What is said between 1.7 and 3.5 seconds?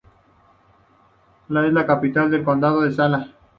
la capital del condado de Zala.